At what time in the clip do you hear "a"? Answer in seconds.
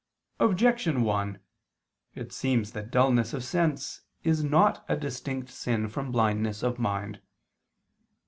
4.89-4.97